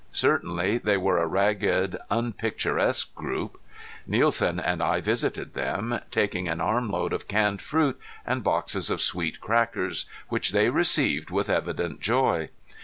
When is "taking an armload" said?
6.09-7.13